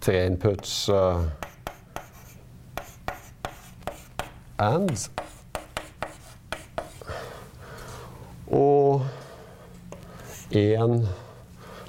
treinputs 0.00 0.88
uh, 0.92 1.24
and. 4.58 5.08
Og 8.46 9.06
én 10.52 11.06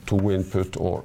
to 0.08 0.30
input 0.30 0.78
or. 0.80 1.04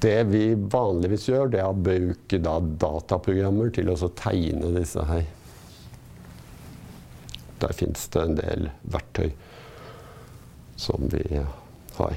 Det 0.00 0.22
vi 0.30 0.44
vanligvis 0.54 1.28
gjør, 1.28 1.50
det 1.52 1.60
er 1.60 1.68
å 1.68 1.76
bruke 1.76 2.40
da 2.40 2.56
dataprogrammer 2.60 3.72
til 3.76 3.92
å 3.92 3.98
tegne 4.16 4.72
disse 4.78 5.04
her. 5.08 5.26
Der 7.60 7.76
fins 7.76 8.06
det 8.12 8.22
en 8.24 8.38
del 8.38 8.70
verktøy 8.88 9.28
som 10.80 11.10
vi 11.12 11.24
har. 11.98 12.16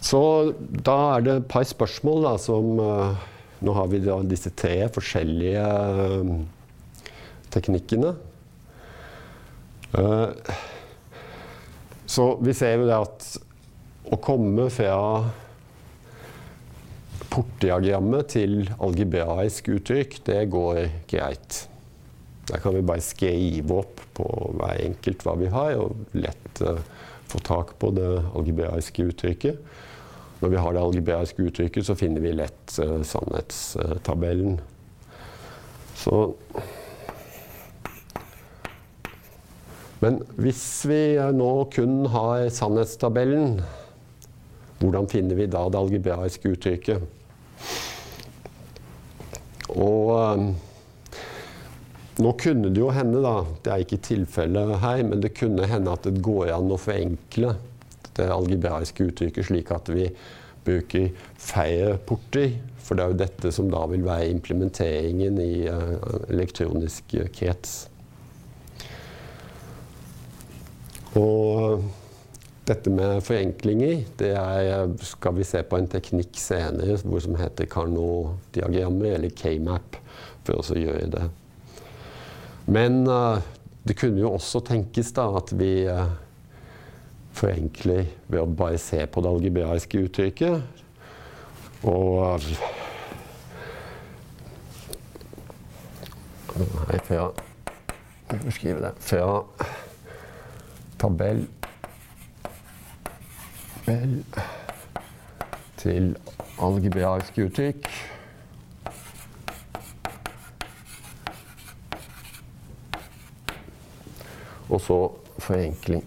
Så 0.00 0.20
da 0.58 0.96
er 1.16 1.26
det 1.26 1.34
et 1.36 1.50
par 1.52 1.66
spørsmål 1.68 2.24
da, 2.24 2.32
som 2.40 2.80
uh, 2.80 3.28
Nå 3.60 3.74
har 3.76 3.90
vi 3.92 4.00
disse 4.30 4.48
tre 4.56 4.86
forskjellige 4.88 5.64
uh, 6.00 6.30
teknikkene. 7.52 8.14
Uh, 9.92 10.32
så 12.08 12.32
vi 12.40 12.54
ser 12.56 12.80
jo 12.80 12.88
det 12.88 12.96
at 12.96 13.26
å 14.10 14.18
komme 14.18 14.66
fra 14.74 14.98
portdiagrammet 17.30 18.32
til 18.34 18.64
algebraisk 18.82 19.70
uttrykk, 19.76 20.16
det 20.26 20.40
går 20.50 20.80
greit. 21.10 21.60
Der 22.50 22.62
kan 22.62 22.74
vi 22.74 22.82
bare 22.82 23.04
skrive 23.04 23.82
opp 23.84 24.02
på 24.16 24.26
hver 24.58 24.82
enkelt 24.82 25.22
hva 25.26 25.36
vi 25.38 25.52
har, 25.52 25.76
og 25.78 26.16
lett 26.18 26.62
uh, 26.66 26.80
få 27.30 27.38
tak 27.46 27.76
på 27.78 27.92
det 27.94 28.08
algebraiske 28.34 29.06
uttrykket. 29.12 29.62
Når 30.40 30.54
vi 30.54 30.60
har 30.64 30.74
det 30.74 30.82
algebraiske 30.82 31.46
uttrykket, 31.46 31.86
så 31.86 31.94
finner 31.94 32.24
vi 32.24 32.34
lett 32.34 32.78
uh, 32.82 32.98
sannhetstabellen. 33.06 34.58
Så 36.00 36.16
Men 40.00 40.22
hvis 40.40 40.64
vi 40.88 41.02
nå 41.36 41.50
kun 41.74 42.06
har 42.08 42.46
sannhetstabellen, 42.56 43.58
hvordan 44.80 45.08
finner 45.12 45.36
vi 45.36 45.46
da 45.50 45.66
det 45.68 45.80
algebraiske 45.80 46.54
uttrykket? 46.54 47.02
Og 49.70 50.10
um, 50.16 50.46
nå 52.20 52.32
kunne 52.40 52.72
det 52.72 52.80
jo 52.80 52.88
hende, 52.94 53.20
da, 53.24 53.34
det 53.64 53.72
er 53.72 53.84
ikke 53.84 54.00
tilfellet 54.08 54.78
her, 54.82 55.02
men 55.06 55.20
det 55.22 55.34
kunne 55.36 55.68
hende 55.68 55.92
at 55.92 56.08
det 56.08 56.24
går 56.24 56.54
an 56.56 56.72
å 56.72 56.80
forenkle 56.80 57.54
det 58.16 58.26
algebraiske 58.32 59.10
uttrykket 59.10 59.50
slik 59.50 59.70
at 59.72 59.92
vi 59.92 60.08
bruker 60.64 61.12
færre 61.40 61.94
porter. 62.08 62.56
For 62.80 62.96
det 62.96 63.04
er 63.04 63.12
jo 63.12 63.20
dette 63.20 63.52
som 63.54 63.68
da 63.70 63.84
vil 63.92 64.02
være 64.08 64.32
implementeringen 64.32 65.38
i 65.44 65.54
uh, 65.68 66.24
elektronisk 66.32 67.14
krets. 67.36 67.84
Og 71.18 71.84
dette 72.68 72.92
med 72.92 73.22
forenklinger, 73.24 74.04
det 74.20 74.30
er, 74.36 74.90
skal 75.02 75.36
vi 75.38 75.46
se 75.48 75.62
på 75.66 75.78
en 75.80 75.88
teknikk 75.90 76.36
senere 76.38 76.98
hvor 77.02 77.22
som 77.24 77.38
heter 77.40 77.68
Carnot-diagrammer, 77.70 79.16
eller 79.16 79.32
K-map, 79.34 79.96
for 80.46 80.60
å 80.60 80.78
gjøre 80.78 81.08
det. 81.14 81.24
Men 82.70 83.02
uh, 83.08 83.40
det 83.86 83.96
kunne 83.98 84.22
jo 84.22 84.34
også 84.36 84.62
tenkes 84.66 85.10
da 85.16 85.26
at 85.40 85.54
vi 85.56 85.72
uh, 85.88 86.12
forenkler 87.36 88.04
ved 88.28 88.42
å 88.42 88.46
bare 88.46 88.78
se 88.82 89.00
på 89.06 89.24
det 89.24 89.32
algebraiske 89.32 90.04
uttrykket. 90.04 90.78
Og 91.88 92.44
Nei, 96.60 96.98
fra, 97.06 97.30
det, 98.28 98.90
fra 99.00 99.28
tabell 101.00 101.46
tabell 103.90 104.24
til 105.80 106.16
algebraiske 106.62 107.44
uttrykk. 107.48 107.86
Og 114.70 114.80
så 114.80 114.98
forenkling. 115.38 116.04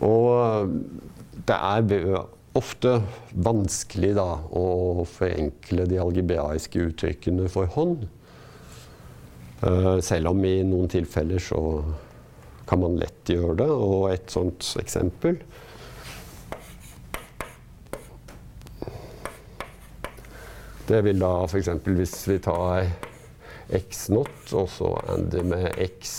Og 0.00 0.68
det 1.48 1.56
er 1.56 2.20
ofte 2.54 3.00
vanskelig 3.34 4.12
da, 4.14 4.28
å 4.54 5.02
forenkle 5.08 5.88
de 5.90 5.98
algebraiske 5.98 6.86
uttrykkene 6.92 7.50
for 7.50 7.66
hånd. 7.74 8.06
Eh, 9.62 10.00
selv 10.00 10.30
om 10.30 10.44
i 10.46 10.60
noen 10.62 10.90
tilfeller 10.90 11.42
så 11.42 11.60
kan 12.68 12.82
man 12.82 12.98
lett 13.00 13.32
gjøre 13.32 13.56
det. 13.62 13.70
Og 13.72 14.10
et 14.12 14.30
sånt 14.30 14.74
eksempel 14.80 15.40
Det 20.88 21.02
vil 21.04 21.18
da 21.20 21.44
f.eks. 21.44 21.68
hvis 21.84 22.14
vi 22.30 22.38
tar 22.40 22.86
x-not 23.76 24.52
og 24.56 24.70
så 24.72 24.94
ender 25.12 25.44
med 25.44 25.66
x 25.84 26.12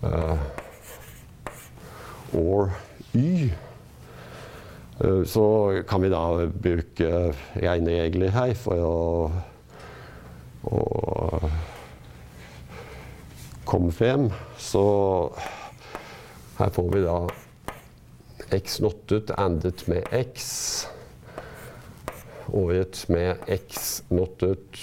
uh, 0.00 0.38
or 2.32 2.72
y, 3.12 3.50
uh, 5.04 5.20
så 5.28 5.44
kan 5.84 6.00
vi 6.00 6.08
da 6.14 6.22
bruke 6.48 7.10
regneregler 7.60 8.32
her 8.32 8.54
for 8.56 8.86
å, 8.88 8.96
å 10.72 10.80
kom 13.68 13.90
frem. 13.92 14.30
Så 14.56 14.82
her 16.58 16.70
får 16.72 16.88
vi 16.94 17.02
da 17.04 17.18
x 18.56 18.78
nottet 18.80 19.30
endet 19.36 19.84
med 19.90 20.08
x. 20.16 20.86
Året 22.48 23.02
med 23.12 23.44
x 23.52 24.02
nottet 24.08 24.80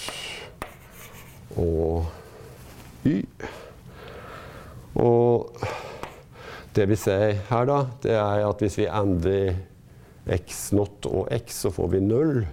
og 1.58 2.06
y. 3.10 3.24
Og 5.02 5.58
det 6.76 6.86
vi 6.91 6.98
ser 7.00 7.39
her, 7.50 7.65
da, 7.65 7.80
det 8.04 8.13
er 8.13 8.45
at 8.45 8.62
hvis 8.62 8.78
vi 8.78 8.86
endrer 8.86 9.58
x 10.38 10.69
not 10.78 11.08
og 11.10 11.34
x, 11.34 11.63
så 11.65 11.71
får 11.74 11.89
vi 11.95 12.04
null. 12.06 12.45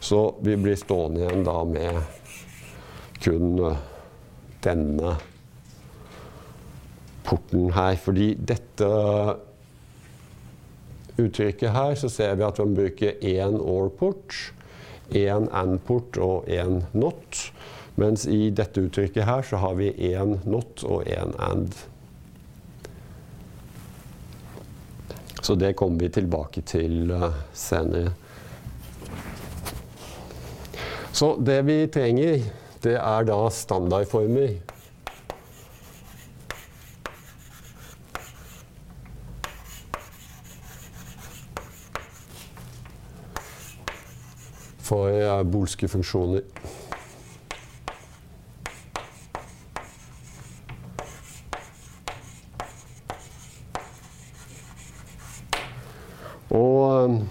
Så 0.00 0.34
vi 0.42 0.56
blir 0.58 0.78
stående 0.78 1.22
igjen 1.22 1.46
da 1.46 1.62
med 1.66 2.02
kun 3.22 3.62
denne 4.68 5.16
porten 7.26 7.72
her. 7.74 7.96
Fordi 8.00 8.32
dette 8.38 8.88
uttrykket 11.18 11.74
her, 11.74 11.94
så 11.98 12.10
ser 12.12 12.36
vi 12.38 12.46
at 12.46 12.60
man 12.62 12.76
bruker 12.78 13.18
én 13.24 13.58
or-port, 13.58 14.52
én 15.10 15.48
and-port 15.56 16.18
og 16.22 16.48
én 16.48 16.82
not. 16.92 17.48
Mens 17.98 18.28
i 18.30 18.50
dette 18.54 18.84
uttrykket 18.86 19.26
her 19.26 19.42
så 19.42 19.58
har 19.58 19.74
vi 19.74 19.90
én 20.12 20.38
not 20.46 20.84
og 20.86 21.08
én 21.10 21.34
and. 21.42 21.74
Så 25.42 25.54
det 25.54 25.72
kommer 25.76 26.04
vi 26.04 26.08
tilbake 26.12 26.62
til 26.62 27.10
uh, 27.10 27.32
senere. 27.52 28.12
Så 31.12 31.32
det 31.42 31.62
vi 31.66 31.86
trenger, 31.90 32.44
det 32.82 32.96
er 32.96 33.28
da 33.28 33.38
standardformer. 33.50 34.58
for 44.88 45.10
uh, 45.12 45.42
bolske 45.44 45.88
funksjoner. 45.88 46.40
Og 56.48 57.04
um, 57.04 57.28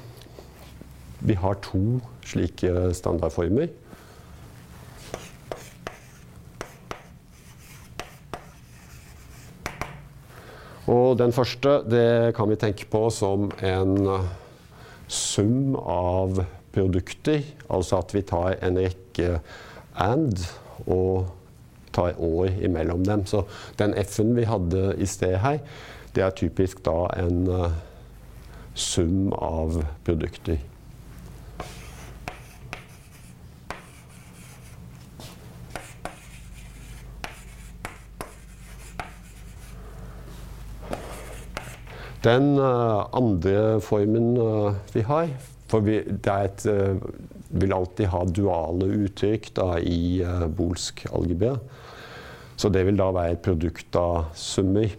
vi 1.19 1.33
har 1.33 1.57
to 1.65 1.81
slike 2.21 2.93
standardformer. 2.93 3.73
Og 10.87 11.17
den 11.19 11.33
første 11.35 11.81
det 11.89 12.35
kan 12.37 12.49
vi 12.49 12.59
tenke 12.59 12.87
på 12.91 13.07
som 13.11 13.49
en 13.65 13.97
uh, 14.07 14.27
sum 15.07 15.75
av 15.75 16.39
produkter. 16.75 17.43
Altså 17.69 17.99
at 17.99 18.13
vi 18.15 18.23
tar 18.27 18.55
en 18.63 18.79
rekke 18.79 19.41
and 19.99 20.45
og 20.85 21.27
tar 21.95 22.15
år 22.21 22.53
imellom 22.63 23.03
dem. 23.03 23.25
Så 23.25 23.43
den 23.79 23.95
F-en 23.99 24.35
vi 24.37 24.47
hadde 24.47 24.93
i 25.01 25.09
sted 25.09 25.37
her, 25.43 25.59
det 26.15 26.23
er 26.23 26.37
typisk 26.37 26.85
da 26.85 27.07
en 27.19 27.43
uh, 27.51 27.67
sum 28.77 29.33
av 29.33 29.81
produkter. 30.05 30.61
Den 42.27 42.57
uh, 42.59 43.07
andre 43.15 43.79
formen 43.79 44.33
uh, 44.35 44.73
vi 44.91 45.01
har 45.07 45.29
For 45.71 45.83
vi, 45.85 46.01
det 46.03 46.33
et, 46.33 46.65
uh, 46.67 46.99
vil 47.49 47.73
alltid 47.73 48.09
ha 48.11 48.25
duale 48.27 48.89
uttrykk 49.05 49.53
da, 49.55 49.67
i 49.79 50.19
bolsk 50.51 51.05
algebra. 51.15 51.53
Så 52.59 52.67
det 52.73 52.83
vil 52.87 52.99
da 52.99 53.07
være 53.15 53.37
et 53.37 53.43
produkt 53.45 53.95
av 53.95 54.33
summer. 54.35 54.91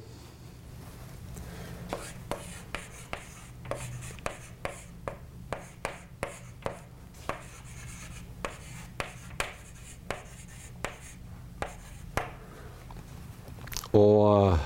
Og 13.92 14.56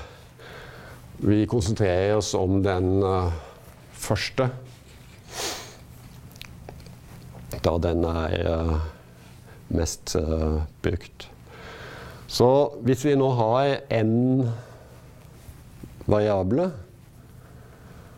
vi 1.23 1.45
konsentrerer 1.47 2.17
oss 2.17 2.33
om 2.35 2.59
den 2.63 2.99
uh, 3.03 3.31
første. 3.95 4.49
Da 7.63 7.75
den 7.79 8.03
er 8.09 8.33
uh, 8.43 8.73
mest 9.71 10.15
uh, 10.19 10.59
brukt. 10.83 11.29
Så 12.27 12.49
hvis 12.83 13.05
vi 13.07 13.15
nå 13.15 13.29
har 13.37 13.77
n 14.03 14.49
variable, 16.09 16.71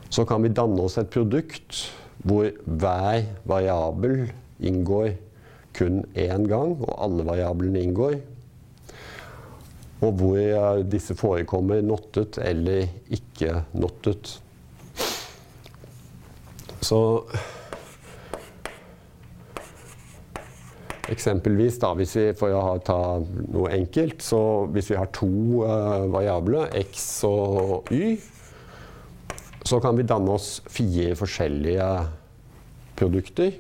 så 0.09 0.25
kan 0.25 0.41
vi 0.41 0.53
danne 0.55 0.81
oss 0.81 0.97
et 0.97 1.11
produkt 1.13 1.85
hvor 2.25 2.49
hver 2.65 3.25
variabel 3.45 4.31
inngår 4.65 5.11
kun 5.75 6.05
én 6.15 6.47
gang, 6.49 6.77
og 6.79 6.95
alle 7.03 7.25
variablene 7.27 7.83
inngår 7.83 8.17
og 10.03 10.17
hvor 10.19 10.81
disse 10.91 11.15
forekommer 11.15 11.84
nottet 11.86 12.39
eller 12.43 12.88
ikke 13.15 13.62
nottet. 13.73 14.39
Så 16.86 17.01
Eksempelvis, 21.05 21.75
da, 21.77 21.91
hvis 21.93 22.15
vi, 22.17 22.23
for 22.34 22.53
å 22.58 22.79
ta 22.81 22.97
noe 23.21 23.69
enkelt, 23.75 24.23
så 24.25 24.39
hvis 24.73 24.88
vi 24.89 24.97
har 24.97 25.12
to 25.13 25.29
uh, 25.62 26.08
variabler, 26.10 26.71
x 26.79 27.03
og 27.29 27.91
y, 27.93 28.15
så 29.65 29.77
kan 29.84 29.97
vi 29.97 30.05
danne 30.10 30.34
oss 30.34 30.63
fire 30.65 31.13
forskjellige 31.19 31.89
produkter. 32.97 33.53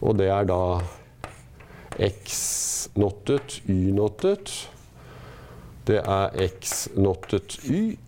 Og 0.00 0.16
det 0.16 0.30
er 0.32 0.48
da 0.48 0.62
x 1.98 2.88
nottet, 2.94 3.60
y 3.68 3.92
nottet. 3.94 4.52
Det 5.86 6.00
er 6.00 6.32
x 6.48 6.88
nottet 6.96 7.58
y. 7.64 7.98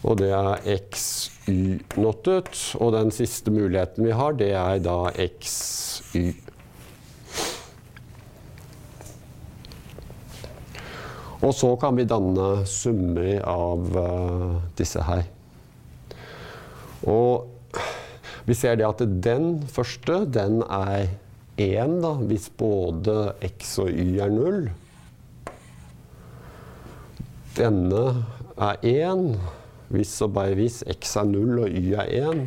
Og 0.00 0.16
det 0.20 0.30
er 0.32 0.62
xy 0.94 1.80
nottet. 2.00 2.54
Og 2.80 2.94
den 2.96 3.12
siste 3.12 3.52
muligheten 3.52 4.06
vi 4.06 4.14
har, 4.16 4.36
det 4.36 4.52
er 4.56 4.80
da 4.84 5.10
xy. 5.40 6.30
Og 11.40 11.54
så 11.56 11.72
kan 11.80 11.96
vi 11.96 12.04
danne 12.04 12.66
summer 12.68 13.40
av 13.48 13.86
uh, 13.96 14.58
disse 14.76 15.00
her. 15.04 15.24
Og 17.08 17.48
vi 18.44 18.56
ser 18.56 18.76
det 18.76 18.88
at 18.88 19.00
den 19.24 19.62
første, 19.68 20.26
den 20.28 20.60
er 20.68 21.08
1 21.56 21.96
da, 22.02 22.12
hvis 22.30 22.50
både 22.58 23.32
x 23.46 23.78
og 23.82 23.90
y 23.90 24.20
er 24.22 24.30
0. 24.32 24.70
Denne 27.56 28.04
er 28.60 28.76
1 28.86 29.34
hvis 29.90 30.14
og 30.22 30.34
bare 30.36 30.54
hvis 30.54 30.82
x 30.86 31.16
er 31.18 31.26
0 31.26 31.64
og 31.64 31.68
y 31.74 31.94
er 31.98 32.12
1. 32.30 32.44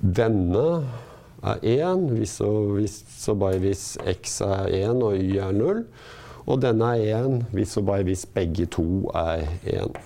Denne 0.00 0.66
er 1.44 1.60
1 1.62 2.06
hvis 2.14 2.38
og, 2.40 2.78
hvis 2.78 3.28
og 3.28 3.42
bare 3.42 3.60
hvis 3.60 3.84
x 4.14 4.40
er 4.46 4.72
1 4.90 5.02
og 5.04 5.18
y 5.18 5.36
er 5.36 5.52
0. 5.52 5.84
Og 6.46 6.62
denne 6.62 6.94
er 6.96 7.26
1 7.26 7.50
hvis 7.52 7.76
og 7.76 7.86
bare 7.90 8.08
hvis 8.08 8.24
begge 8.26 8.66
to 8.66 9.10
er 9.14 9.44
1. 9.64 10.00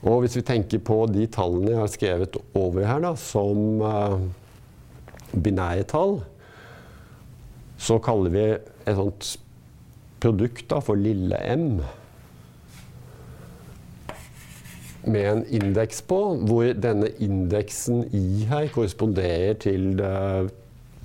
Og 0.00 0.22
hvis 0.22 0.38
vi 0.38 0.42
tenker 0.46 0.80
på 0.80 1.02
de 1.12 1.26
tallene 1.28 1.74
jeg 1.74 1.82
har 1.82 1.90
skrevet 1.92 2.36
over 2.56 2.86
her 2.86 3.02
da, 3.04 3.10
som 3.20 3.82
uh, 3.84 4.20
binære 5.34 5.86
tall, 5.90 6.20
så 7.80 7.98
kaller 8.02 8.34
vi 8.34 8.44
et 8.52 8.96
sånt 8.98 9.32
produkt 10.20 10.66
da, 10.70 10.80
for 10.84 11.00
lille 11.00 11.38
m. 11.54 11.80
Med 15.08 15.26
en 15.30 15.44
indeks 15.48 16.02
på, 16.04 16.18
hvor 16.44 16.74
denne 16.76 17.08
indeksen 17.24 18.04
i 18.12 18.44
her 18.50 18.68
korresponderer 18.74 19.56
til 19.62 19.94
det 19.96 20.50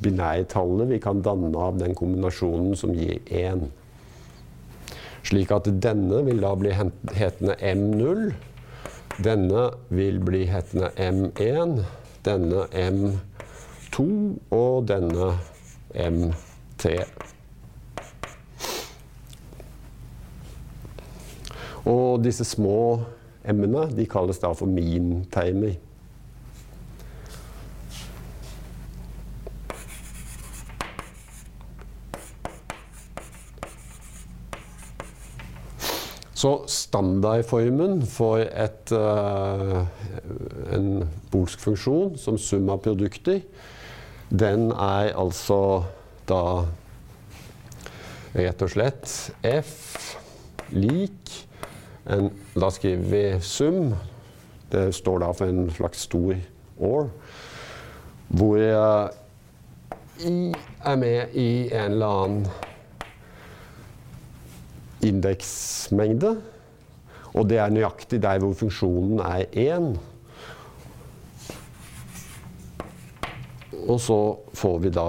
binære 0.03 0.49
tallet 0.51 0.89
vi 0.89 0.99
kan 0.99 1.21
danne 1.23 1.53
av 1.55 1.79
den 1.79 1.95
kombinasjonen 1.95 2.75
som 2.75 2.91
gir 2.95 3.21
1. 3.31 3.69
Slik 5.25 5.53
at 5.55 5.69
denne 5.81 6.19
vil 6.27 6.43
da 6.43 6.51
bli 6.59 6.73
hetende 6.75 7.55
M0. 7.63 8.27
Denne 9.23 9.69
vil 9.95 10.19
bli 10.19 10.43
hetende 10.49 10.91
M1. 10.99 11.79
Denne 12.27 12.65
M2 13.95 14.39
og 14.51 14.88
denne 14.88 15.39
M3. 15.95 17.05
Og 21.86 22.23
disse 22.23 22.43
små 22.43 22.99
M-ene 23.53 23.86
de 23.95 24.05
kalles 24.10 24.41
da 24.41 24.51
for 24.51 24.67
min-timer. 24.67 25.77
Så 36.36 36.51
standardformen 36.67 38.03
for 38.05 38.43
et, 38.43 38.91
uh, 38.91 39.88
en 40.75 41.08
bolsk 41.31 41.63
funksjon 41.63 42.17
som 42.19 42.38
sum 42.38 42.69
av 42.69 42.84
produkter, 42.84 43.39
den 44.29 44.71
er 44.71 45.13
altså 45.13 45.59
da 46.29 46.65
rett 48.35 48.63
og 48.65 48.71
slett 48.73 49.11
f 49.45 50.15
lik 50.73 51.31
en, 52.05 52.29
Da 52.53 52.69
skriver 52.69 53.05
vi 53.09 53.23
sum. 53.41 53.93
Det 54.71 54.93
står 54.93 55.19
da 55.23 55.31
for 55.33 55.49
en 55.49 55.69
slags 55.73 56.05
stor 56.05 56.35
or. 56.77 57.09
Hvor 58.29 58.57
uh, 58.57 59.09
i 60.21 60.53
er 60.85 60.95
med 60.95 61.33
i 61.33 61.69
en 61.73 61.91
eller 61.91 62.07
annen 62.23 62.47
indeksmengde. 65.05 66.35
Og 67.33 67.49
det 67.49 67.57
er 67.59 67.73
nøyaktig 67.73 68.21
der 68.23 68.39
hvor 68.39 68.53
funksjonen 68.53 69.19
er 69.19 69.45
1. 69.51 69.99
Og 73.88 73.99
så 74.01 74.17
får 74.55 74.77
vi 74.83 74.91
da 74.95 75.07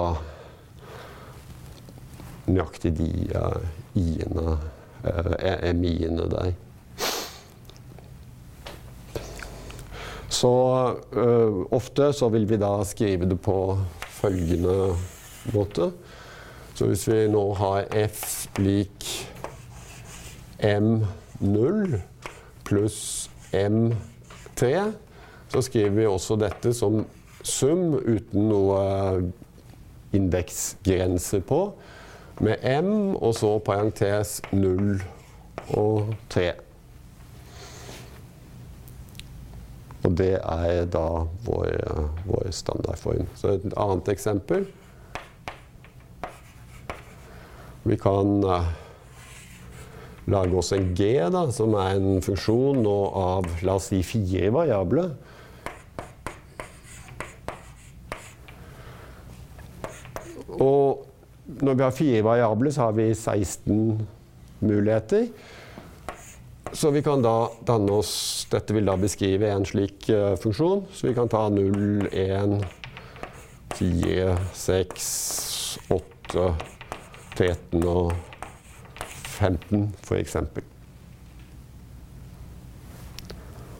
nøyaktig 2.47 2.93
de 2.99 3.11
uh, 3.35 3.63
i-ene, 3.99 4.57
uh, 5.07 5.69
mi-ene 5.75 6.29
der. 6.31 6.53
Så 10.31 10.53
uh, 11.17 11.63
ofte 11.75 12.11
så 12.13 12.29
vil 12.35 12.47
vi 12.51 12.59
da 12.61 12.75
skrive 12.87 13.29
det 13.31 13.39
på 13.43 13.57
følgende 14.21 14.95
måte. 15.55 15.91
Så 16.77 16.91
hvis 16.91 17.07
vi 17.09 17.23
nå 17.33 17.43
har 17.57 17.87
f 18.05 18.21
lik 18.61 19.07
M0 20.61 22.01
pluss 22.65 23.31
M3. 23.53 24.93
Så 25.49 25.63
skriver 25.63 25.91
vi 25.91 26.07
også 26.07 26.37
dette 26.41 26.73
som 26.75 27.05
sum 27.47 27.95
uten 27.99 28.49
noe 28.51 28.81
indeksgrense 30.17 31.41
på. 31.47 31.61
Med 32.45 32.61
M 32.69 33.15
og 33.17 33.33
så 33.39 33.57
parentes 33.65 34.39
0 34.53 34.99
og 35.79 36.15
3. 36.33 36.51
Og 40.07 40.17
det 40.21 40.35
er 40.39 40.85
da 40.93 41.07
vår, 41.47 41.71
vår 42.29 42.51
standardform. 42.55 43.31
Så 43.39 43.57
et 43.57 43.71
annet 43.75 44.11
eksempel. 44.13 44.67
Vi 47.87 47.97
kan 47.99 48.43
lage 50.27 50.59
oss 50.59 50.73
en 50.75 50.93
G, 50.99 51.15
da, 51.31 51.47
som 51.55 51.75
er 51.79 51.99
en 51.99 52.23
funksjon 52.23 52.87
av 52.87 53.47
la 53.67 53.79
oss 53.79 53.91
si 53.93 54.03
fire 54.07 54.51
variable. 54.55 55.09
Og 60.63 61.07
når 61.63 61.75
vi 61.75 61.85
har 61.85 61.95
fire 61.95 62.25
variabler, 62.27 62.75
så 62.75 62.89
har 62.89 62.97
vi 62.97 63.15
16 63.15 64.07
muligheter. 64.61 65.29
Så 66.73 66.91
vi 66.91 67.03
kan 67.03 67.23
da 67.23 67.49
danne 67.67 67.93
oss 67.95 68.47
Dette 68.51 68.75
vil 68.75 68.89
da 68.89 68.97
beskrive 68.99 69.49
en 69.53 69.67
slik 69.67 70.09
uh, 70.11 70.35
funksjon. 70.41 70.85
Så 70.93 71.09
vi 71.09 71.15
kan 71.17 71.31
ta 71.31 71.47
0, 71.49 72.09
1, 72.11 72.57
4, 73.79 74.39
6, 74.55 75.11
8, 75.95 76.49
13 77.37 77.87
og 77.87 78.13
15 79.37 79.93
f.eks. 80.03 80.37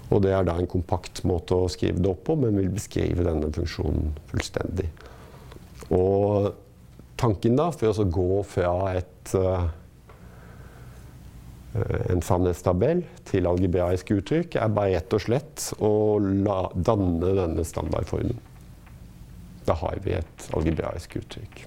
Og 0.07 0.23
det 0.23 0.33
er 0.33 0.47
da 0.47 0.55
en 0.55 0.71
kompakt 0.71 1.25
måte 1.27 1.57
å 1.59 1.71
skrive 1.73 1.99
det 1.99 2.11
opp 2.13 2.23
på, 2.29 2.37
men 2.39 2.59
vil 2.61 2.71
beskrive 2.75 3.27
denne 3.27 3.51
funksjonen 3.55 4.13
fullstendig. 4.31 4.87
Og 5.95 6.53
tanken 7.21 7.59
da, 7.59 7.71
for 7.75 7.91
å 7.91 8.09
gå 8.13 8.43
fra 8.49 8.73
et, 8.97 9.35
uh, 9.35 9.69
en 12.09 12.25
sannhetstabell 12.25 13.05
til 13.29 13.49
algebraisk 13.51 14.15
uttrykk, 14.17 14.59
er 14.61 14.75
bare 14.77 14.97
rett 14.97 15.17
og 15.17 15.25
slett 15.27 15.71
å 15.85 15.95
la, 16.21 16.61
danne 16.75 17.33
denne 17.41 17.65
standardformen. 17.67 18.39
Da 19.67 19.75
har 19.83 19.99
vi 20.05 20.15
et 20.17 20.51
algebraisk 20.57 21.19
uttrykk. 21.21 21.67